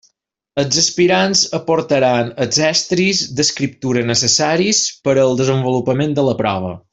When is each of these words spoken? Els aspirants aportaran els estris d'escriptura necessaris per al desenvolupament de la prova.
Els 0.61 0.77
aspirants 0.81 1.43
aportaran 1.57 2.31
els 2.45 2.59
estris 2.69 3.21
d'escriptura 3.41 4.03
necessaris 4.13 4.81
per 5.09 5.17
al 5.27 5.39
desenvolupament 5.43 6.19
de 6.23 6.27
la 6.31 6.35
prova. 6.45 6.75